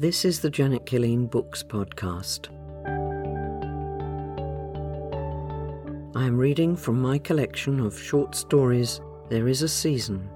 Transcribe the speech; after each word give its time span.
This 0.00 0.24
is 0.24 0.38
the 0.38 0.48
Janet 0.48 0.86
Killeen 0.86 1.28
Books 1.28 1.64
Podcast. 1.64 2.50
I 6.14 6.24
am 6.24 6.36
reading 6.36 6.76
from 6.76 7.02
my 7.02 7.18
collection 7.18 7.80
of 7.80 7.98
short 7.98 8.36
stories, 8.36 9.00
There 9.28 9.48
is 9.48 9.62
a 9.62 9.68
Season. 9.68 10.30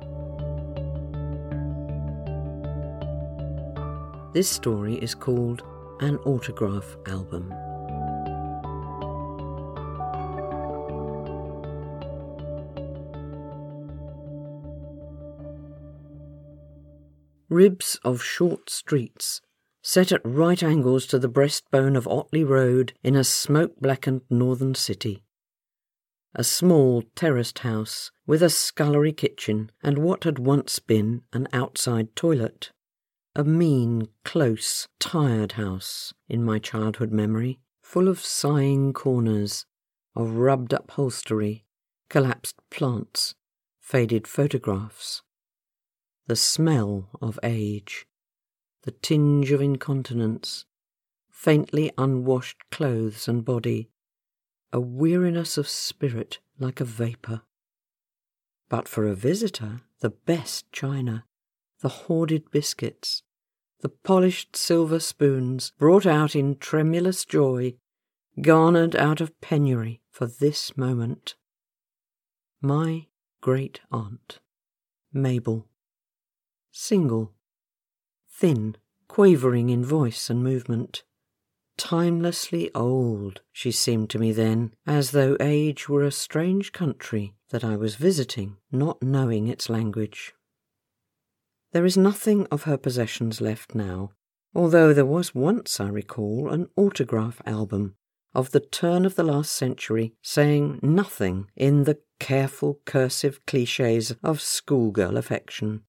This 4.33 4.51
story 4.51 4.97
is 4.97 5.15
called 5.15 5.63
An 6.01 6.17
Autograph 6.25 6.97
Album. 7.07 7.55
Ribs 17.49 18.01
of 18.03 18.21
short 18.21 18.69
streets, 18.69 19.41
set 19.83 20.13
at 20.13 20.21
right 20.25 20.63
angles 20.63 21.07
to 21.07 21.19
the 21.19 21.29
breastbone 21.29 21.97
of 21.97 22.07
Otley 22.07 22.45
Road 22.45 22.93
in 23.03 23.17
a 23.17 23.25
smoke 23.25 23.79
blackened 23.81 24.23
northern 24.31 24.75
city. 24.75 25.25
A 26.35 26.45
small 26.45 27.03
terraced 27.15 27.59
house 27.59 28.11
with 28.27 28.43
a 28.43 28.49
scullery 28.49 29.13
kitchen 29.13 29.71
and 29.83 29.99
what 29.99 30.25
had 30.25 30.39
once 30.39 30.79
been 30.79 31.23
an 31.33 31.49
outside 31.53 32.15
toilet. 32.17 32.71
A 33.35 33.45
mean, 33.45 34.09
close, 34.25 34.89
tired 34.99 35.53
house 35.53 36.15
in 36.29 36.45
my 36.45 36.59
childhood 36.59 37.11
memory, 37.11 37.59
full 37.83 38.09
of 38.09 38.21
sighing 38.21 38.93
corners, 38.93 39.67
of 40.15 40.37
rubbed 40.37 40.73
upholstery, 40.73 41.65
collapsed 42.09 42.57
plants, 42.71 43.35
faded 43.81 44.27
photographs 44.27 45.23
the 46.27 46.37
smell 46.37 47.09
of 47.21 47.39
age, 47.43 48.07
the 48.83 48.91
tinge 48.91 49.51
of 49.53 49.61
incontinence, 49.61 50.65
faintly 51.31 51.91
unwashed 51.99 52.59
clothes 52.71 53.29
and 53.29 53.45
body, 53.45 53.91
a 54.73 54.81
weariness 54.81 55.59
of 55.59 55.69
spirit 55.69 56.39
like 56.59 56.81
a 56.81 56.85
vapour. 56.85 57.43
But 58.69 58.89
for 58.89 59.07
a 59.07 59.15
visitor, 59.15 59.83
the 60.01 60.11
best 60.11 60.71
china, 60.73 61.25
the 61.81 61.89
hoarded 61.89 62.51
biscuits, 62.51 63.23
the 63.81 63.89
polished 63.89 64.57
silver 64.57 65.01
spoons 65.01 65.73
brought 65.79 66.07
out 66.07 66.35
in 66.35 66.57
tremulous 66.57 67.25
joy, 67.25 67.75
garnered 68.41 68.97
out 68.97 69.21
of 69.21 69.39
penury 69.41 70.01
for 70.11 70.27
this 70.27 70.77
moment. 70.77 71.35
My 72.61 73.07
great 73.41 73.81
aunt, 73.91 74.39
Mabel 75.13 75.69
single, 76.73 77.35
thin, 78.43 78.77
quavering 79.07 79.71
in 79.71 79.85
voice 79.85 80.29
and 80.29 80.43
movement. 80.43 81.05
Timelessly 81.77 82.73
old, 82.75 83.41
she 83.53 83.71
seemed 83.71 84.11
to 84.11 84.19
me 84.19 84.33
then, 84.33 84.75
as 84.85 85.13
though 85.13 85.37
age 85.39 85.89
were 85.89 86.03
a 86.03 86.11
strange 86.11 86.73
country 86.73 87.35
that 87.51 87.63
I 87.63 87.77
was 87.77 87.95
visiting, 87.95 88.57
not 88.73 89.01
knowing 89.01 89.47
its 89.47 89.71
language. 89.71 90.35
There 91.71 91.85
is 91.85 91.97
nothing 91.97 92.49
of 92.51 92.65
her 92.65 92.77
possessions 92.77 93.41
left 93.41 93.77
now, 93.77 94.11
although 94.57 94.93
there 94.93 95.07
was 95.07 95.37
once, 95.37 95.79
I 95.79 95.87
recall, 95.87 96.51
an 96.51 96.69
autograph 96.77 97.41
album 97.47 97.95
of 98.35 98.51
the 98.51 98.59
turn 98.59 99.07
of 99.07 99.15
the 99.15 99.23
last 99.23 99.53
century 99.53 100.15
saying 100.21 100.81
nothing 100.83 101.47
in 101.55 101.85
the 101.85 102.01
careful 102.19 102.81
cursive 102.87 103.47
cliches 103.47 104.17
of 104.21 104.41
schoolgirl 104.41 105.17
affection. 105.17 105.83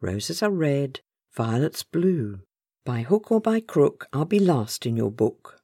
Roses 0.00 0.42
are 0.42 0.50
red, 0.50 1.02
violets 1.34 1.82
blue. 1.82 2.40
By 2.84 3.02
hook 3.02 3.30
or 3.30 3.40
by 3.40 3.60
crook, 3.60 4.08
I'll 4.12 4.24
be 4.24 4.38
last 4.40 4.86
in 4.86 4.96
your 4.96 5.10
book. 5.10 5.60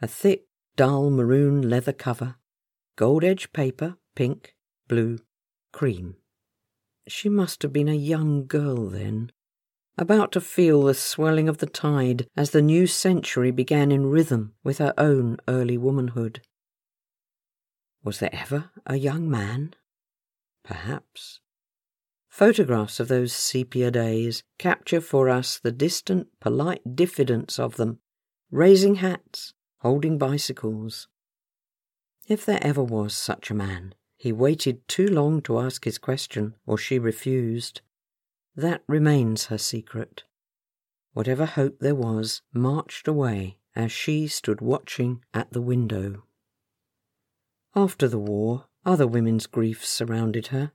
A 0.00 0.06
thick, 0.06 0.44
dull 0.76 1.10
maroon 1.10 1.68
leather 1.68 1.92
cover, 1.92 2.36
gold 2.96 3.24
edged 3.24 3.52
paper, 3.52 3.96
pink, 4.14 4.54
blue, 4.88 5.18
cream. 5.72 6.16
She 7.06 7.28
must 7.28 7.62
have 7.62 7.72
been 7.72 7.88
a 7.88 7.94
young 7.94 8.46
girl 8.46 8.88
then, 8.88 9.30
about 9.98 10.32
to 10.32 10.40
feel 10.40 10.82
the 10.82 10.94
swelling 10.94 11.48
of 11.48 11.58
the 11.58 11.66
tide 11.66 12.26
as 12.36 12.50
the 12.50 12.62
new 12.62 12.86
century 12.86 13.50
began 13.50 13.90
in 13.90 14.10
rhythm 14.10 14.54
with 14.62 14.78
her 14.78 14.92
own 14.98 15.38
early 15.48 15.78
womanhood. 15.78 16.42
Was 18.02 18.18
there 18.18 18.34
ever 18.34 18.70
a 18.84 18.96
young 18.96 19.30
man? 19.30 19.74
Perhaps. 20.64 21.40
Photographs 22.36 23.00
of 23.00 23.08
those 23.08 23.32
sepia 23.32 23.90
days 23.90 24.42
capture 24.58 25.00
for 25.00 25.30
us 25.30 25.58
the 25.58 25.72
distant, 25.72 26.28
polite 26.38 26.94
diffidence 26.94 27.58
of 27.58 27.76
them, 27.76 27.98
raising 28.50 28.96
hats, 28.96 29.54
holding 29.78 30.18
bicycles. 30.18 31.08
If 32.28 32.44
there 32.44 32.58
ever 32.60 32.84
was 32.84 33.16
such 33.16 33.50
a 33.50 33.54
man, 33.54 33.94
he 34.18 34.32
waited 34.32 34.86
too 34.86 35.06
long 35.06 35.40
to 35.44 35.58
ask 35.58 35.86
his 35.86 35.96
question, 35.96 36.56
or 36.66 36.76
she 36.76 36.98
refused. 36.98 37.80
That 38.54 38.82
remains 38.86 39.46
her 39.46 39.56
secret. 39.56 40.24
Whatever 41.14 41.46
hope 41.46 41.78
there 41.78 41.94
was 41.94 42.42
marched 42.52 43.08
away 43.08 43.60
as 43.74 43.90
she 43.90 44.28
stood 44.28 44.60
watching 44.60 45.24
at 45.32 45.54
the 45.54 45.62
window. 45.62 46.24
After 47.74 48.06
the 48.06 48.18
war, 48.18 48.66
other 48.84 49.06
women's 49.06 49.46
griefs 49.46 49.88
surrounded 49.88 50.48
her 50.48 50.72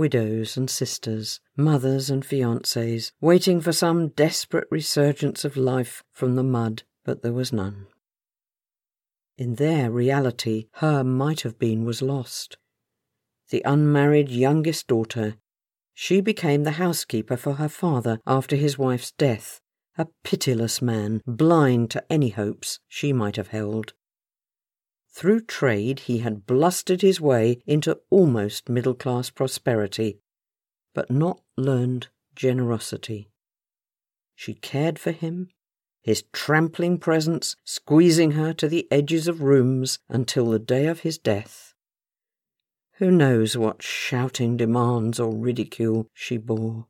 widows 0.00 0.56
and 0.56 0.70
sisters, 0.70 1.40
mothers 1.58 2.08
and 2.08 2.24
fiancées, 2.24 3.12
waiting 3.20 3.60
for 3.60 3.70
some 3.70 4.08
desperate 4.08 4.66
resurgence 4.70 5.44
of 5.44 5.58
life 5.58 6.02
from 6.10 6.36
the 6.36 6.42
mud, 6.42 6.82
but 7.04 7.20
there 7.20 7.34
was 7.34 7.52
none. 7.52 7.86
In 9.36 9.56
their 9.56 9.90
reality, 9.90 10.68
her 10.76 11.04
might 11.04 11.42
have 11.42 11.58
been 11.58 11.84
was 11.84 12.00
lost. 12.00 12.56
The 13.50 13.60
unmarried 13.66 14.30
youngest 14.30 14.86
daughter, 14.86 15.34
she 15.92 16.22
became 16.22 16.64
the 16.64 16.80
housekeeper 16.84 17.36
for 17.36 17.56
her 17.56 17.68
father 17.68 18.20
after 18.26 18.56
his 18.56 18.78
wife's 18.78 19.12
death, 19.12 19.60
a 19.98 20.06
pitiless 20.24 20.80
man, 20.80 21.20
blind 21.26 21.90
to 21.90 22.02
any 22.10 22.30
hopes 22.30 22.78
she 22.88 23.12
might 23.12 23.36
have 23.36 23.48
held. 23.48 23.92
Through 25.12 25.42
trade, 25.42 26.00
he 26.00 26.18
had 26.18 26.46
blustered 26.46 27.02
his 27.02 27.20
way 27.20 27.62
into 27.66 28.00
almost 28.10 28.68
middle 28.68 28.94
class 28.94 29.28
prosperity, 29.28 30.20
but 30.94 31.10
not 31.10 31.42
learned 31.56 32.08
generosity. 32.34 33.28
She 34.34 34.54
cared 34.54 34.98
for 34.98 35.10
him, 35.10 35.48
his 36.00 36.24
trampling 36.32 36.98
presence 36.98 37.56
squeezing 37.64 38.32
her 38.32 38.52
to 38.54 38.68
the 38.68 38.86
edges 38.90 39.28
of 39.28 39.42
rooms 39.42 39.98
until 40.08 40.50
the 40.50 40.58
day 40.58 40.86
of 40.86 41.00
his 41.00 41.18
death. 41.18 41.74
Who 42.94 43.10
knows 43.10 43.56
what 43.56 43.82
shouting 43.82 44.56
demands 44.56 45.18
or 45.18 45.34
ridicule 45.34 46.06
she 46.14 46.36
bore? 46.36 46.86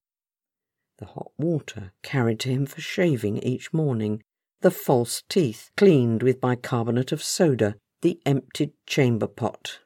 The 0.99 1.07
hot 1.07 1.33
water 1.39 1.93
carried 2.03 2.39
to 2.41 2.51
him 2.51 2.67
for 2.67 2.81
shaving 2.81 3.39
each 3.39 3.73
morning, 3.73 4.23
the 4.61 4.71
false 4.71 5.23
teeth 5.29 5.71
cleaned 5.77 6.23
with 6.23 6.41
bicarbonate 6.41 7.13
of 7.13 7.23
soda 7.23 7.77
the 8.03 8.21
emptied 8.25 8.73
chamber 8.87 9.27
pot. 9.27 9.81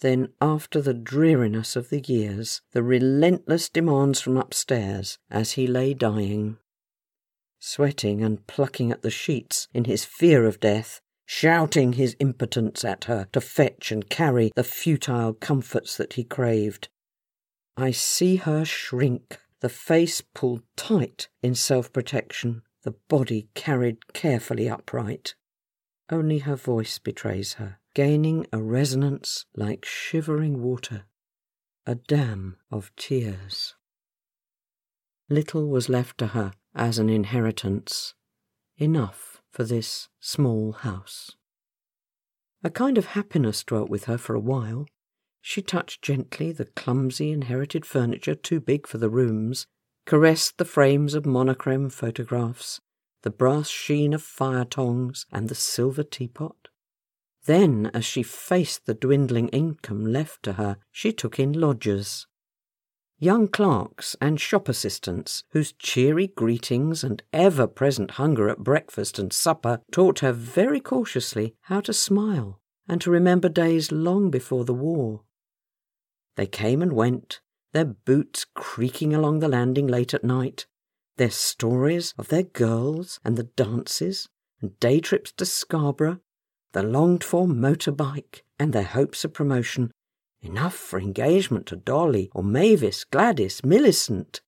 Then, 0.00 0.32
after 0.40 0.82
the 0.82 0.94
dreariness 0.94 1.76
of 1.76 1.88
the 1.88 2.00
years, 2.00 2.60
the 2.72 2.82
relentless 2.82 3.68
demands 3.68 4.20
from 4.20 4.36
upstairs 4.36 5.18
as 5.30 5.52
he 5.52 5.68
lay 5.68 5.94
dying. 5.94 6.58
Sweating 7.60 8.24
and 8.24 8.44
plucking 8.48 8.90
at 8.90 9.02
the 9.02 9.10
sheets 9.10 9.68
in 9.72 9.84
his 9.84 10.04
fear 10.04 10.44
of 10.44 10.58
death, 10.58 11.00
shouting 11.24 11.92
his 11.92 12.16
impotence 12.18 12.84
at 12.84 13.04
her 13.04 13.28
to 13.32 13.40
fetch 13.40 13.92
and 13.92 14.10
carry 14.10 14.50
the 14.56 14.64
futile 14.64 15.34
comforts 15.34 15.96
that 15.96 16.14
he 16.14 16.24
craved. 16.24 16.88
I 17.76 17.92
see 17.92 18.36
her 18.36 18.64
shrink, 18.64 19.38
the 19.60 19.68
face 19.68 20.20
pulled 20.20 20.64
tight 20.74 21.28
in 21.42 21.54
self 21.54 21.92
protection, 21.92 22.62
the 22.82 22.96
body 23.08 23.48
carried 23.54 24.12
carefully 24.12 24.68
upright. 24.68 25.36
Only 26.12 26.40
her 26.40 26.56
voice 26.56 26.98
betrays 26.98 27.54
her, 27.54 27.78
gaining 27.94 28.46
a 28.52 28.60
resonance 28.62 29.46
like 29.56 29.86
shivering 29.86 30.60
water, 30.60 31.06
a 31.86 31.94
dam 31.94 32.58
of 32.70 32.94
tears. 32.96 33.74
Little 35.30 35.70
was 35.70 35.88
left 35.88 36.18
to 36.18 36.26
her 36.28 36.52
as 36.74 36.98
an 36.98 37.08
inheritance, 37.08 38.12
enough 38.76 39.40
for 39.50 39.64
this 39.64 40.10
small 40.20 40.72
house. 40.72 41.30
A 42.62 42.68
kind 42.68 42.98
of 42.98 43.06
happiness 43.06 43.64
dwelt 43.64 43.88
with 43.88 44.04
her 44.04 44.18
for 44.18 44.34
a 44.34 44.40
while. 44.40 44.84
She 45.40 45.62
touched 45.62 46.02
gently 46.02 46.52
the 46.52 46.66
clumsy 46.66 47.32
inherited 47.32 47.86
furniture 47.86 48.34
too 48.34 48.60
big 48.60 48.86
for 48.86 48.98
the 48.98 49.08
rooms, 49.08 49.66
caressed 50.04 50.58
the 50.58 50.66
frames 50.66 51.14
of 51.14 51.24
monochrome 51.24 51.88
photographs, 51.88 52.82
the 53.22 53.30
brass 53.30 53.68
sheen 53.68 54.12
of 54.12 54.22
fire 54.22 54.64
tongs, 54.64 55.26
and 55.32 55.48
the 55.48 55.54
silver 55.54 56.02
teapot. 56.02 56.68
Then, 57.44 57.90
as 57.92 58.04
she 58.04 58.22
faced 58.22 58.86
the 58.86 58.94
dwindling 58.94 59.48
income 59.48 60.04
left 60.06 60.42
to 60.44 60.52
her, 60.54 60.76
she 60.90 61.12
took 61.12 61.40
in 61.40 61.52
lodgers. 61.52 62.26
young 63.18 63.46
clerks 63.46 64.16
and 64.20 64.40
shop 64.40 64.68
assistants 64.68 65.44
whose 65.50 65.72
cheery 65.74 66.26
greetings 66.26 67.04
and 67.04 67.22
ever 67.32 67.68
present 67.68 68.12
hunger 68.12 68.48
at 68.48 68.58
breakfast 68.58 69.16
and 69.16 69.32
supper 69.32 69.80
taught 69.92 70.18
her 70.18 70.32
very 70.32 70.80
cautiously 70.80 71.54
how 71.62 71.80
to 71.80 71.92
smile 71.92 72.60
and 72.88 73.00
to 73.00 73.12
remember 73.12 73.48
days 73.48 73.92
long 73.92 74.28
before 74.28 74.64
the 74.64 74.74
war. 74.74 75.22
They 76.36 76.46
came 76.46 76.82
and 76.82 76.92
went, 76.92 77.40
their 77.72 77.84
boots 77.84 78.44
creaking 78.54 79.14
along 79.14 79.38
the 79.38 79.48
landing 79.48 79.86
late 79.86 80.12
at 80.14 80.24
night, 80.24 80.66
their 81.16 81.30
stories 81.30 82.14
of 82.18 82.28
their 82.28 82.42
girls 82.42 83.20
and 83.24 83.36
the 83.36 83.44
dances 83.44 84.28
and 84.60 84.78
day 84.80 85.00
trips 85.00 85.32
to 85.32 85.44
Scarborough, 85.44 86.20
the 86.72 86.82
longed 86.82 87.22
for 87.22 87.46
motor 87.46 87.92
bike 87.92 88.44
and 88.58 88.72
their 88.72 88.82
hopes 88.82 89.24
of 89.24 89.32
promotion 89.32 89.92
Enough 90.42 90.74
for 90.74 90.98
engagement 90.98 91.66
to 91.66 91.76
Dolly 91.76 92.28
or 92.34 92.42
Mavis, 92.42 93.04
Gladys, 93.04 93.64
Millicent. 93.64 94.40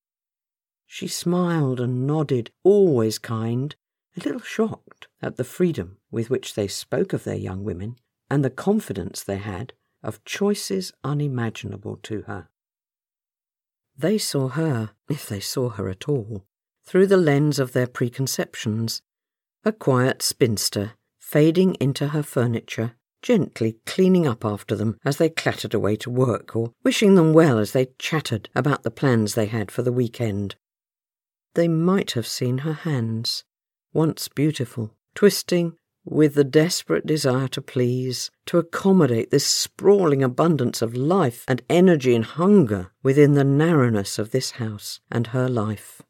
She 0.87 1.07
smiled 1.07 1.79
and 1.79 2.05
nodded, 2.05 2.51
always 2.65 3.19
kind, 3.19 3.75
a 4.17 4.21
little 4.21 4.41
shocked 4.41 5.07
at 5.23 5.37
the 5.37 5.45
freedom 5.45 5.99
with 6.11 6.31
which 6.31 6.55
they 6.55 6.67
spoke 6.67 7.13
of 7.13 7.23
their 7.23 7.37
young 7.37 7.63
women 7.63 7.97
and 8.29 8.45
the 8.45 8.51
confidence 8.51 9.23
they 9.23 9.39
had 9.39 9.73
of 10.03 10.25
choices 10.25 10.93
unimaginable 11.05 11.97
to 12.03 12.23
her. 12.23 12.49
They 13.97 14.19
saw 14.19 14.49
her, 14.49 14.91
if 15.09 15.29
they 15.29 15.41
saw 15.41 15.71
her 15.71 15.89
at 15.89 16.09
all, 16.09 16.45
through 16.85 17.07
the 17.07 17.17
lens 17.17 17.59
of 17.59 17.73
their 17.73 17.87
preconceptions, 17.87 19.03
a 19.65 19.73
quiet 19.73 20.23
spinster 20.23 20.93
fading 21.19 21.75
into 21.81 22.09
her 22.09 22.23
furniture 22.23 22.95
gently 23.25 23.79
cleaning 23.87 24.27
up 24.27 24.45
after 24.45 24.77
them 24.77 24.99
as 25.03 25.17
they 25.17 25.31
clattered 25.31 25.73
away 25.73 25.97
to 25.97 26.11
work, 26.11 26.55
or 26.55 26.71
wishing 26.85 27.15
them 27.15 27.33
well 27.33 27.59
as 27.59 27.73
they 27.73 27.87
chattered 27.99 28.51
about 28.55 28.83
the 28.83 28.91
plans 28.91 29.35
they 29.35 29.47
had 29.47 29.71
for 29.71 29.81
the 29.81 29.93
weekend. 29.93 30.55
They 31.55 31.67
might 31.67 32.11
have 32.11 32.27
seen 32.27 32.59
her 32.59 32.75
hands, 32.75 33.43
once 33.95 34.29
beautiful, 34.29 34.95
twisting 35.15 35.73
with 36.05 36.35
the 36.35 36.45
desperate 36.45 37.07
desire 37.07 37.49
to 37.49 37.63
please, 37.63 38.31
to 38.45 38.59
accommodate 38.59 39.31
this 39.31 39.47
sprawling 39.47 40.23
abundance 40.23 40.83
of 40.83 40.95
life 40.95 41.47
and 41.49 41.63
energy 41.71 42.15
and 42.15 42.27
hunger 42.27 42.93
within 43.03 43.33
the 43.33 43.45
narrowness 43.45 44.19
of 44.19 44.33
this 44.33 44.53
house 44.53 45.01
and 45.11 45.29
her 45.29 45.49
life. 45.49 46.03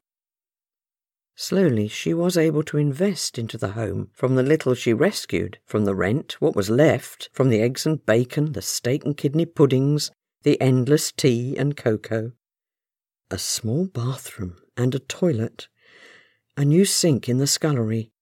Slowly, 1.37 1.89
she 1.89 2.15
was 2.15 2.37
able 2.37 2.63
to 2.65 2.79
invest 2.79 3.39
into 3.39 3.59
the 3.59 3.73
home 3.73 4.11
from 4.13 4.37
the 4.37 4.43
little 4.43 4.75
she 4.75 4.93
rescued, 4.93 5.59
from 5.67 5.85
the 5.85 5.95
rent, 5.95 6.41
what 6.41 6.55
was 6.55 6.71
left, 6.71 7.29
from 7.33 7.49
the 7.49 7.61
eggs 7.61 7.85
and 7.85 8.05
bacon, 8.07 8.53
the 8.53 8.63
steak 8.63 9.05
and 9.05 9.17
kidney 9.17 9.47
puddings, 9.47 10.13
the 10.45 10.61
endless 10.61 11.11
tea 11.11 11.57
and 11.57 11.77
cocoa. 11.77 12.33
A 13.31 13.39
small 13.39 13.87
bathroom 13.87 14.57
and 14.77 14.95
a 14.95 15.01
toilet, 15.01 15.67
a 16.57 16.65
new 16.65 16.85
sink 16.85 17.29
in 17.29 17.39
the 17.39 17.49
scullery, 17.49 18.13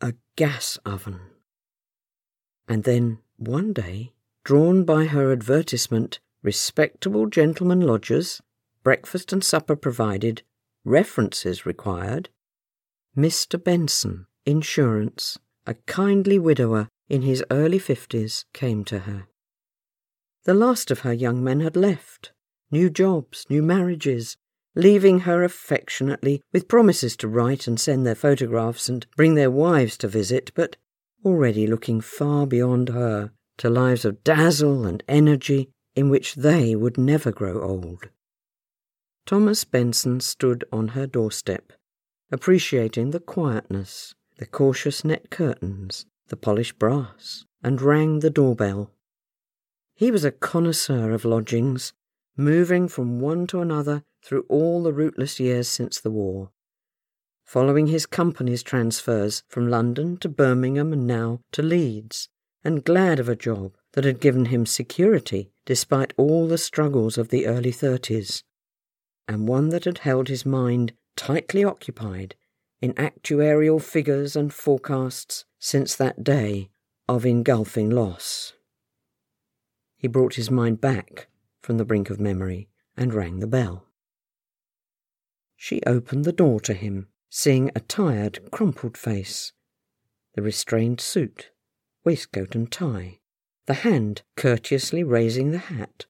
a 0.00 0.14
gas 0.36 0.78
oven. 0.86 1.20
And 2.66 2.84
then, 2.84 3.18
one 3.36 3.74
day, 3.74 4.14
drawn 4.44 4.84
by 4.84 5.06
her 5.06 5.30
advertisement, 5.30 6.20
respectable 6.42 7.26
gentlemen 7.26 7.82
lodgers, 7.82 8.40
breakfast 8.82 9.32
and 9.32 9.44
supper 9.44 9.76
provided, 9.76 10.42
References 10.84 11.64
required. 11.64 12.28
Mr. 13.16 13.62
Benson, 13.62 14.26
insurance, 14.44 15.38
a 15.66 15.74
kindly 15.86 16.38
widower 16.38 16.88
in 17.08 17.22
his 17.22 17.42
early 17.50 17.78
fifties, 17.78 18.44
came 18.52 18.84
to 18.84 19.00
her. 19.00 19.26
The 20.44 20.54
last 20.54 20.90
of 20.90 21.00
her 21.00 21.12
young 21.12 21.42
men 21.42 21.60
had 21.60 21.76
left. 21.76 22.32
New 22.70 22.90
jobs, 22.90 23.46
new 23.48 23.62
marriages, 23.62 24.36
leaving 24.74 25.20
her 25.20 25.42
affectionately 25.42 26.42
with 26.52 26.68
promises 26.68 27.16
to 27.16 27.28
write 27.28 27.66
and 27.66 27.80
send 27.80 28.06
their 28.06 28.14
photographs 28.14 28.88
and 28.88 29.06
bring 29.16 29.34
their 29.34 29.50
wives 29.50 29.96
to 29.98 30.08
visit, 30.08 30.50
but 30.54 30.76
already 31.24 31.66
looking 31.66 32.00
far 32.00 32.46
beyond 32.46 32.90
her 32.90 33.30
to 33.56 33.70
lives 33.70 34.04
of 34.04 34.22
dazzle 34.24 34.84
and 34.84 35.02
energy 35.08 35.70
in 35.94 36.10
which 36.10 36.34
they 36.34 36.74
would 36.74 36.98
never 36.98 37.30
grow 37.30 37.62
old. 37.62 38.08
Thomas 39.26 39.64
Benson 39.64 40.20
stood 40.20 40.64
on 40.70 40.88
her 40.88 41.06
doorstep, 41.06 41.72
appreciating 42.30 43.10
the 43.10 43.20
quietness, 43.20 44.14
the 44.36 44.44
cautious 44.44 45.02
net 45.02 45.30
curtains, 45.30 46.04
the 46.28 46.36
polished 46.36 46.78
brass, 46.78 47.46
and 47.62 47.80
rang 47.80 48.18
the 48.18 48.28
doorbell. 48.28 48.90
He 49.94 50.10
was 50.10 50.26
a 50.26 50.30
connoisseur 50.30 51.10
of 51.12 51.24
lodgings, 51.24 51.94
moving 52.36 52.86
from 52.86 53.18
one 53.18 53.46
to 53.46 53.60
another 53.60 54.02
through 54.22 54.44
all 54.50 54.82
the 54.82 54.92
rootless 54.92 55.40
years 55.40 55.68
since 55.68 55.98
the 55.98 56.10
war. 56.10 56.50
Following 57.44 57.86
his 57.86 58.04
company's 58.04 58.62
transfers 58.62 59.42
from 59.48 59.70
London 59.70 60.18
to 60.18 60.28
Birmingham 60.28 60.92
and 60.92 61.06
now 61.06 61.40
to 61.52 61.62
Leeds, 61.62 62.28
and 62.62 62.84
glad 62.84 63.18
of 63.18 63.30
a 63.30 63.36
job 63.36 63.74
that 63.92 64.04
had 64.04 64.20
given 64.20 64.46
him 64.46 64.66
security 64.66 65.50
despite 65.64 66.12
all 66.18 66.46
the 66.46 66.58
struggles 66.58 67.16
of 67.16 67.28
the 67.30 67.46
early 67.46 67.72
thirties 67.72 68.44
and 69.26 69.48
one 69.48 69.70
that 69.70 69.84
had 69.84 69.98
held 69.98 70.28
his 70.28 70.44
mind 70.44 70.92
tightly 71.16 71.64
occupied 71.64 72.34
in 72.80 72.92
actuarial 72.94 73.80
figures 73.80 74.36
and 74.36 74.52
forecasts 74.52 75.44
since 75.58 75.94
that 75.96 76.22
day 76.22 76.70
of 77.08 77.24
engulfing 77.24 77.88
loss. 77.90 78.52
He 79.96 80.08
brought 80.08 80.34
his 80.34 80.50
mind 80.50 80.80
back 80.80 81.28
from 81.62 81.78
the 81.78 81.84
brink 81.84 82.10
of 82.10 82.20
memory 82.20 82.68
and 82.96 83.14
rang 83.14 83.40
the 83.40 83.46
bell. 83.46 83.86
She 85.56 85.82
opened 85.86 86.24
the 86.24 86.32
door 86.32 86.60
to 86.60 86.74
him, 86.74 87.08
seeing 87.30 87.70
a 87.74 87.80
tired, 87.80 88.50
crumpled 88.50 88.98
face, 88.98 89.52
the 90.34 90.42
restrained 90.42 91.00
suit, 91.00 91.50
waistcoat 92.04 92.54
and 92.54 92.70
tie, 92.70 93.20
the 93.66 93.74
hand 93.74 94.22
courteously 94.36 95.02
raising 95.02 95.52
the 95.52 95.58
hat, 95.58 96.04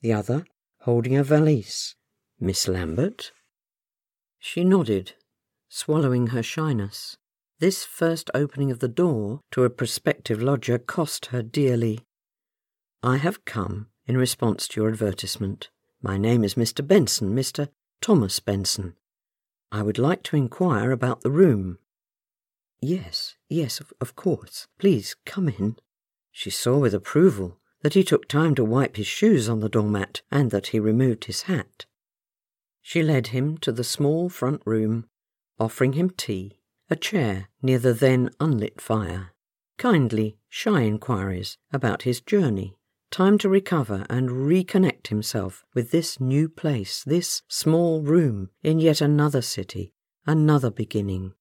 the 0.00 0.12
other 0.12 0.44
holding 0.82 1.16
a 1.16 1.24
valise 1.24 1.96
Miss 2.42 2.66
Lambert? 2.66 3.32
She 4.38 4.64
nodded, 4.64 5.12
swallowing 5.68 6.28
her 6.28 6.42
shyness. 6.42 7.18
This 7.58 7.84
first 7.84 8.30
opening 8.32 8.70
of 8.70 8.78
the 8.78 8.88
door 8.88 9.40
to 9.50 9.64
a 9.64 9.68
prospective 9.68 10.40
lodger 10.40 10.78
cost 10.78 11.26
her 11.26 11.42
dearly. 11.42 12.00
I 13.02 13.18
have 13.18 13.44
come 13.44 13.88
in 14.06 14.16
response 14.16 14.66
to 14.68 14.80
your 14.80 14.88
advertisement. 14.88 15.68
My 16.00 16.16
name 16.16 16.42
is 16.42 16.54
Mr. 16.54 16.86
Benson, 16.86 17.36
Mr. 17.36 17.68
Thomas 18.00 18.40
Benson. 18.40 18.94
I 19.70 19.82
would 19.82 19.98
like 19.98 20.22
to 20.24 20.36
inquire 20.36 20.92
about 20.92 21.20
the 21.20 21.30
room. 21.30 21.76
Yes, 22.80 23.36
yes, 23.50 23.80
of, 23.80 23.92
of 24.00 24.16
course. 24.16 24.66
Please 24.78 25.14
come 25.26 25.50
in. 25.50 25.76
She 26.32 26.48
saw 26.48 26.78
with 26.78 26.94
approval 26.94 27.58
that 27.82 27.92
he 27.92 28.02
took 28.02 28.26
time 28.26 28.54
to 28.54 28.64
wipe 28.64 28.96
his 28.96 29.06
shoes 29.06 29.46
on 29.46 29.60
the 29.60 29.68
doormat 29.68 30.22
and 30.30 30.50
that 30.50 30.68
he 30.68 30.80
removed 30.80 31.26
his 31.26 31.42
hat. 31.42 31.84
She 32.82 33.02
led 33.02 33.28
him 33.28 33.58
to 33.58 33.72
the 33.72 33.84
small 33.84 34.28
front 34.28 34.62
room, 34.64 35.06
offering 35.58 35.92
him 35.92 36.10
tea, 36.10 36.58
a 36.88 36.96
chair 36.96 37.48
near 37.62 37.78
the 37.78 37.94
then 37.94 38.30
unlit 38.40 38.80
fire, 38.80 39.32
kindly, 39.78 40.38
shy 40.48 40.82
inquiries 40.82 41.56
about 41.72 42.02
his 42.02 42.20
journey, 42.20 42.76
time 43.10 43.38
to 43.38 43.48
recover 43.48 44.06
and 44.08 44.30
reconnect 44.30 45.08
himself 45.08 45.64
with 45.74 45.90
this 45.90 46.20
new 46.20 46.48
place, 46.48 47.04
this 47.04 47.42
small 47.48 48.02
room 48.02 48.50
in 48.62 48.78
yet 48.78 49.00
another 49.00 49.42
city, 49.42 49.92
another 50.26 50.70
beginning. 50.70 51.34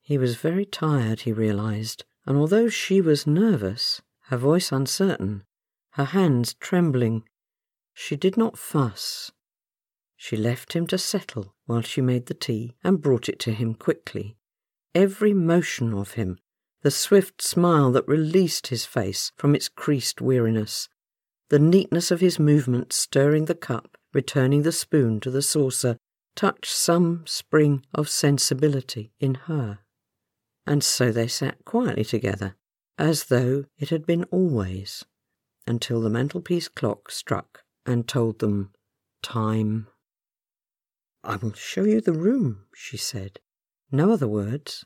He 0.00 0.18
was 0.18 0.36
very 0.36 0.66
tired, 0.66 1.20
he 1.20 1.32
realized, 1.32 2.04
and 2.26 2.36
although 2.36 2.68
she 2.68 3.00
was 3.00 3.26
nervous, 3.26 4.02
her 4.28 4.36
voice 4.36 4.70
uncertain, 4.70 5.44
her 5.92 6.04
hands 6.04 6.54
trembling, 6.54 7.24
she 7.92 8.16
did 8.16 8.36
not 8.36 8.58
fuss, 8.58 9.30
she 10.24 10.38
left 10.38 10.72
him 10.72 10.86
to 10.86 10.96
settle 10.96 11.54
while 11.66 11.82
she 11.82 12.00
made 12.00 12.24
the 12.24 12.32
tea 12.32 12.74
and 12.82 13.02
brought 13.02 13.28
it 13.28 13.38
to 13.38 13.52
him 13.52 13.74
quickly. 13.74 14.38
Every 14.94 15.34
motion 15.34 15.92
of 15.92 16.12
him, 16.12 16.38
the 16.80 16.90
swift 16.90 17.42
smile 17.42 17.92
that 17.92 18.08
released 18.08 18.68
his 18.68 18.86
face 18.86 19.32
from 19.36 19.54
its 19.54 19.68
creased 19.68 20.22
weariness, 20.22 20.88
the 21.50 21.58
neatness 21.58 22.10
of 22.10 22.20
his 22.20 22.38
movements 22.38 22.96
stirring 22.96 23.44
the 23.44 23.54
cup, 23.54 23.98
returning 24.14 24.62
the 24.62 24.72
spoon 24.72 25.20
to 25.20 25.30
the 25.30 25.42
saucer, 25.42 25.98
touched 26.34 26.72
some 26.72 27.26
spring 27.26 27.84
of 27.92 28.08
sensibility 28.08 29.12
in 29.20 29.34
her. 29.34 29.80
And 30.66 30.82
so 30.82 31.12
they 31.12 31.28
sat 31.28 31.66
quietly 31.66 32.04
together, 32.04 32.56
as 32.96 33.24
though 33.24 33.66
it 33.76 33.90
had 33.90 34.06
been 34.06 34.24
always, 34.30 35.04
until 35.66 36.00
the 36.00 36.08
mantelpiece 36.08 36.68
clock 36.68 37.10
struck 37.10 37.62
and 37.84 38.08
told 38.08 38.38
them 38.38 38.70
time. 39.22 39.88
I 41.24 41.36
will 41.36 41.54
show 41.54 41.84
you 41.84 42.00
the 42.02 42.12
room, 42.12 42.66
she 42.74 42.98
said. 42.98 43.40
No 43.90 44.12
other 44.12 44.28
words. 44.28 44.84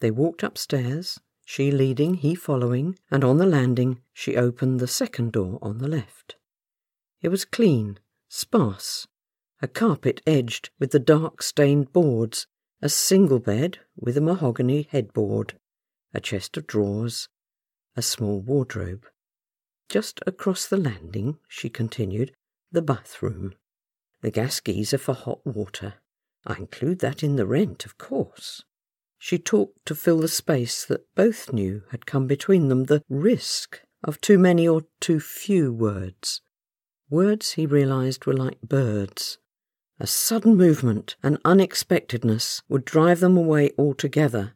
They 0.00 0.10
walked 0.10 0.42
upstairs, 0.42 1.20
she 1.44 1.70
leading, 1.70 2.14
he 2.14 2.34
following, 2.34 2.98
and 3.08 3.22
on 3.22 3.38
the 3.38 3.46
landing 3.46 4.00
she 4.12 4.36
opened 4.36 4.80
the 4.80 4.88
second 4.88 5.32
door 5.32 5.60
on 5.62 5.78
the 5.78 5.86
left. 5.86 6.34
It 7.22 7.28
was 7.28 7.44
clean, 7.44 8.00
sparse, 8.28 9.06
a 9.62 9.68
carpet 9.68 10.20
edged 10.26 10.70
with 10.80 10.90
the 10.90 10.98
dark 10.98 11.40
stained 11.40 11.92
boards, 11.92 12.48
a 12.82 12.88
single 12.88 13.38
bed 13.38 13.78
with 13.96 14.16
a 14.16 14.20
mahogany 14.20 14.88
headboard, 14.90 15.58
a 16.12 16.20
chest 16.20 16.56
of 16.56 16.66
drawers, 16.66 17.28
a 17.94 18.02
small 18.02 18.40
wardrobe. 18.40 19.06
Just 19.88 20.20
across 20.26 20.66
the 20.66 20.76
landing, 20.76 21.38
she 21.48 21.70
continued, 21.70 22.32
the 22.72 22.82
bathroom. 22.82 23.54
The 24.22 24.30
gas 24.30 24.60
geyser 24.60 24.98
for 24.98 25.14
hot 25.14 25.44
water. 25.44 25.94
I 26.46 26.56
include 26.56 27.00
that 27.00 27.22
in 27.22 27.36
the 27.36 27.46
rent, 27.46 27.84
of 27.84 27.98
course. 27.98 28.62
She 29.18 29.38
talked 29.38 29.86
to 29.86 29.94
fill 29.94 30.18
the 30.18 30.28
space 30.28 30.84
that 30.84 31.14
both 31.14 31.52
knew 31.52 31.82
had 31.90 32.06
come 32.06 32.26
between 32.26 32.68
them, 32.68 32.84
the 32.84 33.02
risk 33.08 33.82
of 34.04 34.20
too 34.20 34.38
many 34.38 34.68
or 34.68 34.82
too 35.00 35.20
few 35.20 35.72
words. 35.72 36.40
Words, 37.10 37.52
he 37.52 37.66
realized, 37.66 38.26
were 38.26 38.36
like 38.36 38.60
birds. 38.60 39.38
A 39.98 40.06
sudden 40.06 40.56
movement, 40.56 41.16
an 41.22 41.38
unexpectedness, 41.44 42.62
would 42.68 42.84
drive 42.84 43.20
them 43.20 43.36
away 43.36 43.70
altogether. 43.78 44.54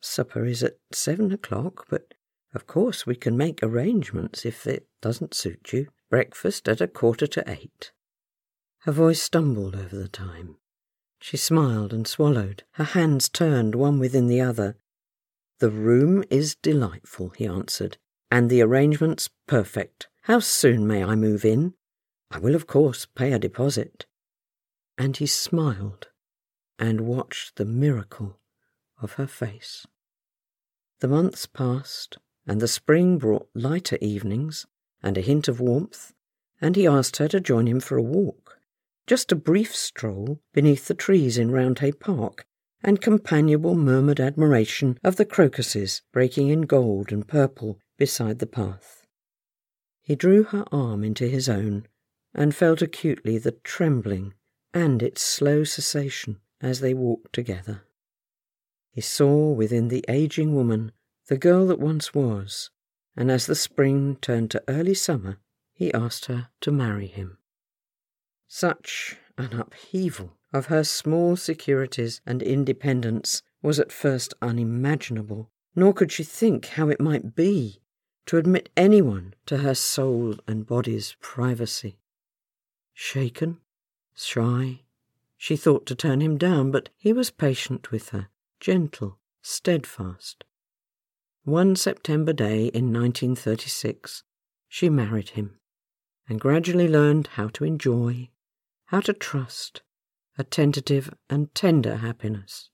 Supper 0.00 0.44
is 0.44 0.62
at 0.62 0.76
seven 0.92 1.32
o'clock, 1.32 1.86
but 1.88 2.14
of 2.54 2.66
course 2.66 3.06
we 3.06 3.16
can 3.16 3.36
make 3.36 3.62
arrangements 3.62 4.44
if 4.44 4.66
it 4.66 4.86
doesn't 5.00 5.34
suit 5.34 5.72
you. 5.72 5.88
Breakfast 6.10 6.68
at 6.68 6.80
a 6.80 6.86
quarter 6.86 7.26
to 7.26 7.50
eight. 7.50 7.92
Her 8.86 8.92
voice 8.92 9.20
stumbled 9.20 9.74
over 9.74 9.96
the 9.96 10.06
time. 10.06 10.58
She 11.18 11.36
smiled 11.36 11.92
and 11.92 12.06
swallowed, 12.06 12.62
her 12.74 12.84
hands 12.84 13.28
turned 13.28 13.74
one 13.74 13.98
within 13.98 14.28
the 14.28 14.40
other. 14.40 14.76
The 15.58 15.70
room 15.70 16.22
is 16.30 16.54
delightful, 16.54 17.30
he 17.30 17.46
answered, 17.46 17.98
and 18.30 18.48
the 18.48 18.62
arrangements 18.62 19.28
perfect. 19.48 20.06
How 20.22 20.38
soon 20.38 20.86
may 20.86 21.02
I 21.02 21.16
move 21.16 21.44
in? 21.44 21.74
I 22.30 22.38
will, 22.38 22.54
of 22.54 22.68
course, 22.68 23.06
pay 23.06 23.32
a 23.32 23.40
deposit. 23.40 24.06
And 24.96 25.16
he 25.16 25.26
smiled 25.26 26.06
and 26.78 27.00
watched 27.00 27.56
the 27.56 27.64
miracle 27.64 28.38
of 29.02 29.14
her 29.14 29.26
face. 29.26 29.84
The 31.00 31.08
months 31.08 31.46
passed, 31.46 32.18
and 32.46 32.60
the 32.60 32.68
spring 32.68 33.18
brought 33.18 33.48
lighter 33.52 33.98
evenings 34.00 34.64
and 35.02 35.18
a 35.18 35.22
hint 35.22 35.48
of 35.48 35.58
warmth, 35.58 36.12
and 36.60 36.76
he 36.76 36.86
asked 36.86 37.16
her 37.16 37.26
to 37.26 37.40
join 37.40 37.66
him 37.66 37.80
for 37.80 37.96
a 37.96 38.02
walk 38.02 38.45
just 39.06 39.32
a 39.32 39.36
brief 39.36 39.74
stroll 39.74 40.40
beneath 40.52 40.86
the 40.86 40.94
trees 40.94 41.38
in 41.38 41.50
Roundhay 41.50 41.92
Park, 41.92 42.46
and 42.82 43.00
companionable 43.00 43.74
murmured 43.74 44.20
admiration 44.20 44.98
of 45.02 45.16
the 45.16 45.24
crocuses 45.24 46.02
breaking 46.12 46.48
in 46.48 46.62
gold 46.62 47.10
and 47.12 47.26
purple 47.26 47.78
beside 47.96 48.38
the 48.38 48.46
path. 48.46 49.06
He 50.02 50.14
drew 50.14 50.44
her 50.44 50.64
arm 50.70 51.02
into 51.02 51.26
his 51.26 51.48
own, 51.48 51.86
and 52.34 52.54
felt 52.54 52.82
acutely 52.82 53.38
the 53.38 53.52
trembling 53.52 54.34
and 54.74 55.02
its 55.02 55.22
slow 55.22 55.64
cessation 55.64 56.38
as 56.60 56.80
they 56.80 56.94
walked 56.94 57.32
together. 57.32 57.82
He 58.90 59.00
saw 59.00 59.50
within 59.52 59.88
the 59.88 60.04
aging 60.08 60.54
woman 60.54 60.92
the 61.28 61.38
girl 61.38 61.66
that 61.66 61.80
once 61.80 62.14
was, 62.14 62.70
and 63.16 63.30
as 63.30 63.46
the 63.46 63.54
spring 63.54 64.16
turned 64.20 64.50
to 64.50 64.62
early 64.68 64.94
summer, 64.94 65.38
he 65.72 65.92
asked 65.92 66.26
her 66.26 66.48
to 66.60 66.70
marry 66.70 67.06
him. 67.06 67.38
Such 68.48 69.16
an 69.36 69.52
upheaval 69.52 70.36
of 70.52 70.66
her 70.66 70.84
small 70.84 71.36
securities 71.36 72.20
and 72.24 72.42
independence 72.42 73.42
was 73.60 73.78
at 73.78 73.92
first 73.92 74.34
unimaginable, 74.40 75.50
nor 75.74 75.92
could 75.92 76.12
she 76.12 76.22
think 76.22 76.66
how 76.66 76.88
it 76.88 77.00
might 77.00 77.34
be 77.34 77.82
to 78.26 78.38
admit 78.38 78.70
anyone 78.76 79.34
to 79.46 79.58
her 79.58 79.74
soul 79.74 80.36
and 80.46 80.66
body's 80.66 81.16
privacy. 81.20 81.98
Shaken, 82.94 83.60
shy, 84.14 84.84
she 85.36 85.56
thought 85.56 85.84
to 85.86 85.94
turn 85.94 86.20
him 86.22 86.38
down, 86.38 86.70
but 86.70 86.88
he 86.96 87.12
was 87.12 87.30
patient 87.30 87.90
with 87.90 88.10
her, 88.10 88.28
gentle, 88.58 89.18
steadfast. 89.42 90.44
One 91.44 91.76
September 91.76 92.32
day 92.32 92.66
in 92.68 92.92
1936, 92.92 94.22
she 94.68 94.88
married 94.88 95.30
him 95.30 95.58
and 96.28 96.40
gradually 96.40 96.88
learned 96.88 97.28
how 97.34 97.48
to 97.48 97.64
enjoy 97.64 98.30
how 98.86 99.00
to 99.00 99.12
trust 99.12 99.82
a 100.38 100.44
tentative 100.44 101.12
and 101.28 101.54
tender 101.54 101.96
happiness. 101.96 102.70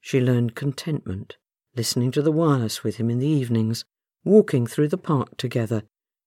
She 0.00 0.20
learned 0.20 0.54
contentment, 0.54 1.36
listening 1.74 2.12
to 2.12 2.22
the 2.22 2.32
wireless 2.32 2.84
with 2.84 2.96
him 2.96 3.10
in 3.10 3.18
the 3.18 3.26
evenings, 3.26 3.84
walking 4.24 4.66
through 4.66 4.88
the 4.88 4.98
park 4.98 5.36
together, 5.36 5.82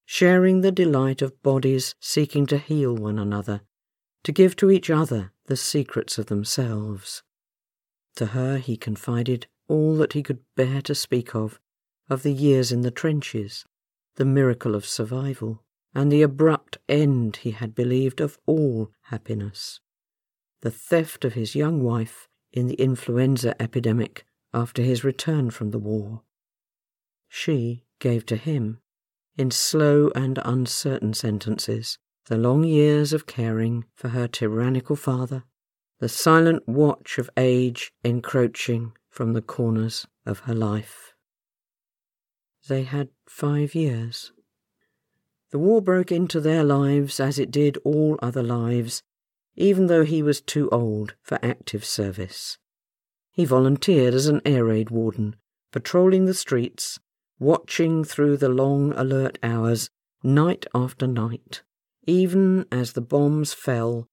sharing 0.06 0.62
the 0.62 0.72
delight 0.72 1.22
of 1.22 1.41
bodies 1.44 1.96
seeking 2.00 2.46
to 2.48 2.58
heal 2.58 2.96
one 2.96 3.20
another, 3.20 3.62
to 4.24 4.32
give 4.32 4.56
to 4.58 4.72
each 4.72 4.89
other 4.89 5.32
the 5.46 5.56
secrets 5.56 6.18
of 6.18 6.25
themselves. 6.25 7.24
To 8.15 8.27
her 8.27 8.58
he 8.58 8.75
confided 8.75 9.48
all 9.68 9.96
that 9.98 10.13
he 10.13 10.24
could 10.24 10.39
bear 10.56 10.82
to 10.82 10.96
speak 10.96 11.36
of, 11.36 11.60
of 12.10 12.24
the 12.24 12.34
years 12.34 12.72
in 12.72 12.82
the 12.82 12.91
trenches, 12.91 13.65
the 14.15 14.25
miracle 14.25 14.75
of 14.75 14.86
survival, 14.86 15.63
and 15.93 16.12
the 16.12 16.22
abrupt 16.22 16.77
end 16.88 17.38
he 17.38 17.51
had 17.51 17.75
believed 17.75 18.22
of 18.22 18.38
all 18.46 18.91
happiness. 19.03 19.79
The 20.62 20.72
theft 20.72 21.25
of 21.25 21.34
his 21.34 21.55
young 21.55 21.84
wife 21.84 22.27
in 22.51 22.67
the 22.67 22.75
influenza 22.75 23.60
epidemic 23.62 24.25
after 24.53 24.81
his 24.81 25.03
return 25.03 25.50
from 25.50 25.72
the 25.72 25.79
war. 25.79 26.22
She 27.27 27.86
gave 28.00 28.25
to 28.27 28.36
him, 28.36 28.79
in 29.38 29.51
slow 29.51 30.12
and 30.15 30.39
uncertain 30.43 31.13
sentences, 31.13 31.98
the 32.25 32.38
long 32.38 32.63
years 32.63 33.13
of 33.13 33.25
caring 33.25 33.86
for 33.96 34.10
her 34.10 34.27
tyrannical 34.27 34.96
father, 34.96 35.43
the 36.00 36.10
silent 36.10 36.67
watch 36.67 37.17
of 37.17 37.29
age 37.38 37.91
encroaching 38.03 38.93
from 39.10 39.34
the 39.34 39.41
corners 39.41 40.08
of 40.25 40.39
her 40.41 40.53
life. 40.53 41.13
They 42.67 42.84
had 42.84 43.10
five 43.27 43.74
years 43.74 44.31
the 45.51 45.60
war 45.60 45.82
broke 45.82 46.12
into 46.12 46.39
their 46.39 46.63
lives 46.63 47.20
as 47.20 47.39
it 47.39 47.51
did 47.51 47.77
all 47.84 48.18
other 48.22 48.44
lives, 48.44 49.01
even 49.56 49.88
though 49.88 50.03
he 50.03 50.22
was 50.22 50.41
too 50.41 50.70
old 50.70 51.15
for 51.22 51.39
active 51.44 51.84
service. 51.84 52.58
He 53.32 53.46
volunteered 53.46 54.13
as 54.13 54.27
an 54.27 54.41
air 54.46 54.65
raid 54.65 54.89
warden, 54.89 55.36
patrolling 55.72 56.25
the 56.25 56.34
streets, 56.34 57.00
watching 57.39 58.03
through 58.03 58.38
the 58.38 58.50
long 58.50 58.94
alert 58.94 59.39
hours, 59.41 59.89
night 60.24 60.65
after 60.75 61.08
night, 61.08 61.63
even 62.06 62.65
as 62.72 62.94
the 62.94 63.01
bombs 63.01 63.53
fell 63.53 64.08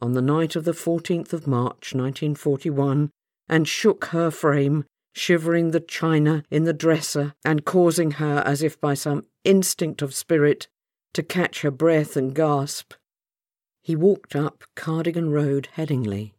on 0.00 0.12
the 0.12 0.22
night 0.22 0.54
of 0.54 0.64
the 0.64 0.72
14th 0.72 1.32
of 1.32 1.46
March 1.46 1.94
1941 1.94 3.10
and 3.48 3.66
shook 3.66 4.06
her 4.06 4.30
frame, 4.30 4.84
shivering 5.18 5.70
the 5.70 5.80
china 5.80 6.42
in 6.50 6.64
the 6.64 6.72
dresser 6.72 7.34
and 7.44 7.64
causing 7.64 8.12
her, 8.12 8.42
as 8.46 8.62
if 8.62 8.80
by 8.80 8.94
some 8.94 9.24
instinct 9.44 10.02
of 10.02 10.14
spirit, 10.14 10.68
to 11.12 11.22
catch 11.22 11.62
her 11.62 11.70
breath 11.70 12.16
and 12.16 12.34
gasp. 12.34 12.94
He 13.82 13.96
walked 13.96 14.36
up 14.36 14.64
Cardigan 14.74 15.30
Road, 15.30 15.68
Headingley, 15.76 16.34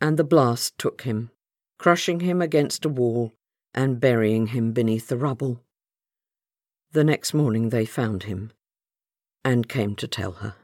and 0.00 0.16
the 0.16 0.24
blast 0.24 0.78
took 0.78 1.02
him, 1.02 1.30
crushing 1.78 2.20
him 2.20 2.40
against 2.40 2.84
a 2.84 2.88
wall 2.88 3.32
and 3.74 4.00
burying 4.00 4.48
him 4.48 4.72
beneath 4.72 5.08
the 5.08 5.18
rubble. 5.18 5.62
The 6.92 7.04
next 7.04 7.34
morning 7.34 7.68
they 7.68 7.84
found 7.84 8.22
him 8.22 8.52
and 9.44 9.68
came 9.68 9.94
to 9.96 10.08
tell 10.08 10.32
her. 10.32 10.54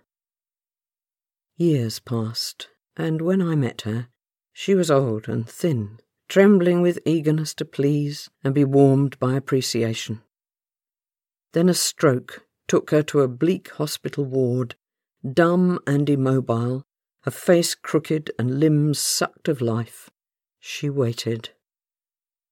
Years 1.56 2.00
passed, 2.00 2.68
and 2.96 3.20
when 3.20 3.42
I 3.42 3.54
met 3.54 3.82
her, 3.82 4.08
she 4.52 4.74
was 4.74 4.90
old 4.90 5.28
and 5.28 5.48
thin, 5.48 6.00
trembling 6.32 6.80
with 6.80 6.98
eagerness 7.04 7.52
to 7.52 7.62
please 7.62 8.30
and 8.42 8.54
be 8.54 8.64
warmed 8.64 9.18
by 9.18 9.34
appreciation. 9.34 10.22
Then 11.52 11.68
a 11.68 11.74
stroke 11.74 12.46
took 12.66 12.88
her 12.88 13.02
to 13.02 13.20
a 13.20 13.28
bleak 13.28 13.68
hospital 13.72 14.24
ward, 14.24 14.74
dumb 15.30 15.78
and 15.86 16.08
immobile, 16.08 16.86
her 17.24 17.30
face 17.30 17.74
crooked 17.74 18.30
and 18.38 18.58
limbs 18.58 18.98
sucked 18.98 19.46
of 19.46 19.60
life. 19.60 20.08
She 20.58 20.88
waited. 20.88 21.50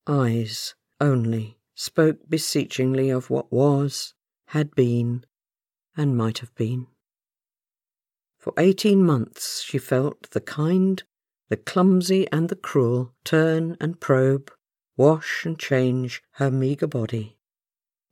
Eyes 0.07 0.75
only 1.01 1.57
spoke 1.75 2.29
beseechingly 2.29 3.09
of 3.09 3.31
what 3.31 3.51
was, 3.51 4.13
had 4.49 4.75
been, 4.75 5.25
and 5.97 6.19
might 6.19 6.41
have 6.41 6.55
been. 6.55 6.87
For 8.39 8.53
eighteen 8.59 9.03
months 9.03 9.63
she 9.63 9.79
felt 9.79 10.33
the 10.33 10.43
kind, 10.43 11.03
the 11.51 11.57
clumsy, 11.57 12.27
and 12.31 12.49
the 12.49 12.57
cruel 12.57 13.13
turn 13.25 13.77
and 13.81 14.01
probe, 14.01 14.51
wash 14.97 15.45
and 15.45 15.59
change 15.59 16.23
her 16.35 16.51
meagre 16.51 16.87
body. 16.87 17.37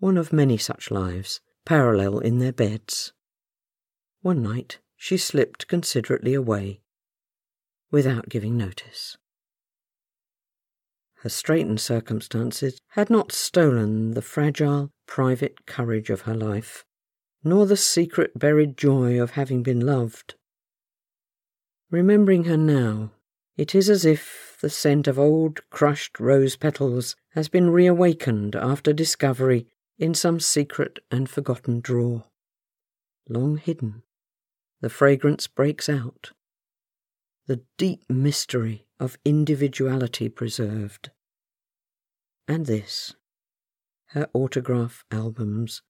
One 0.01 0.19
of 0.19 0.33
many 0.33 0.59
such 0.59 0.91
lives 0.91 1.41
parallel 1.65 2.19
in 2.19 2.41
their 2.41 2.53
beds. 2.53 3.13
One 4.23 4.43
night 4.43 4.81
she 4.97 5.17
slipped 5.17 5.69
considerately 5.69 6.35
away, 6.35 6.81
without 7.93 8.29
giving 8.29 8.57
notice. 8.57 9.17
Her 11.23 11.29
straitened 11.29 11.81
circumstances 11.81 12.81
had 12.91 13.09
not 13.09 13.33
stolen 13.33 14.13
the 14.13 14.23
fragile, 14.23 14.91
private 15.07 15.67
courage 15.67 16.11
of 16.11 16.23
her 16.23 16.35
life, 16.35 16.85
nor 17.45 17.67
the 17.67 17.77
secret 17.77 18.37
buried 18.37 18.77
joy 18.77 19.21
of 19.21 19.33
having 19.33 19.63
been 19.63 19.81
loved. 19.81 20.35
Remembering 21.91 22.45
her 22.45 22.57
now, 22.57 23.13
it 23.59 23.75
is 23.75 23.91
as 23.91 24.05
if 24.05 24.57
the 24.63 24.71
scent 24.71 25.09
of 25.09 25.19
old 25.19 25.69
crushed 25.69 26.21
rose 26.21 26.57
petals 26.57 27.17
has 27.31 27.49
been 27.49 27.71
reawakened 27.71 28.55
after 28.55 28.93
discovery 28.93 29.67
in 29.99 30.15
some 30.15 30.39
secret 30.39 31.01
and 31.11 31.29
forgotten 31.29 31.81
drawer. 31.81 32.25
Long 33.29 33.57
hidden, 33.57 34.05
the 34.81 34.89
fragrance 34.89 35.49
breaks 35.49 35.89
out. 35.89 36.31
The 37.49 37.63
deep 37.77 38.05
mystery 38.09 38.87
of 39.01 39.19
individuality 39.25 40.29
preserved. 40.29 41.11
And 42.47 42.67
this, 42.67 43.17
her 44.11 44.29
autograph 44.33 45.05
album's 45.11 45.83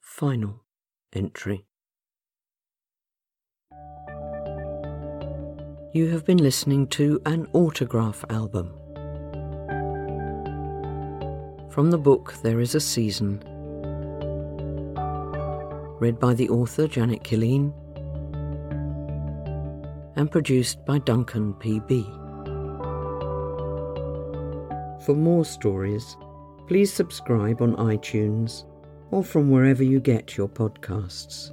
final 0.00 0.64
entry. 1.12 1.66
You 5.94 6.08
have 6.08 6.24
been 6.24 6.38
listening 6.38 6.86
to 6.86 7.20
an 7.26 7.46
autograph 7.52 8.24
album. 8.30 8.72
From 11.68 11.90
the 11.90 11.98
book 11.98 12.32
There 12.42 12.60
Is 12.60 12.74
a 12.74 12.80
Season, 12.80 13.42
read 16.00 16.18
by 16.18 16.32
the 16.32 16.48
author 16.48 16.88
Janet 16.88 17.22
Killeen, 17.24 17.74
and 20.16 20.30
produced 20.30 20.82
by 20.86 20.98
Duncan 20.98 21.52
P.B. 21.52 22.04
For 25.04 25.14
more 25.14 25.44
stories, 25.44 26.16
please 26.68 26.90
subscribe 26.90 27.60
on 27.60 27.76
iTunes 27.76 28.64
or 29.10 29.22
from 29.22 29.50
wherever 29.50 29.84
you 29.84 30.00
get 30.00 30.38
your 30.38 30.48
podcasts. 30.48 31.52